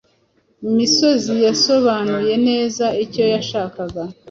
Misozi 0.75 1.33
yasobanuye 1.47 2.33
neza 2.47 2.85
icyo 3.03 3.23
yashakaga. 3.33 4.03